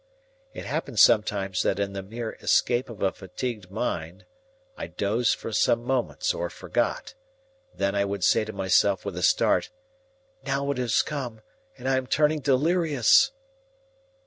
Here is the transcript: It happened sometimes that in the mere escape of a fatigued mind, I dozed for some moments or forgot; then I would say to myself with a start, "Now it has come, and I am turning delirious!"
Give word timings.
It 0.51 0.65
happened 0.65 0.97
sometimes 0.97 1.61
that 1.61 1.77
in 1.77 1.93
the 1.93 2.01
mere 2.01 2.31
escape 2.41 2.89
of 2.89 3.03
a 3.03 3.11
fatigued 3.11 3.69
mind, 3.69 4.25
I 4.75 4.87
dozed 4.87 5.35
for 5.35 5.51
some 5.53 5.83
moments 5.83 6.33
or 6.33 6.49
forgot; 6.49 7.13
then 7.75 7.93
I 7.93 8.03
would 8.03 8.23
say 8.23 8.43
to 8.45 8.51
myself 8.51 9.05
with 9.05 9.15
a 9.15 9.21
start, 9.21 9.69
"Now 10.43 10.71
it 10.71 10.79
has 10.79 11.03
come, 11.03 11.41
and 11.77 11.87
I 11.87 11.97
am 11.97 12.07
turning 12.07 12.39
delirious!" 12.39 13.31